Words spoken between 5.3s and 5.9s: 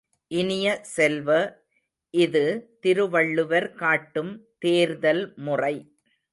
முறை.